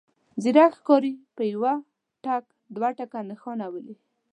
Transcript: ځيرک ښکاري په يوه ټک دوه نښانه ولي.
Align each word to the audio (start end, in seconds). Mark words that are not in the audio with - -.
ځيرک 0.41 0.71
ښکاري 0.79 1.13
په 1.35 1.43
يوه 1.53 1.73
ټک 2.23 2.43
دوه 2.75 2.89
نښانه 3.29 3.65
ولي. 3.73 3.95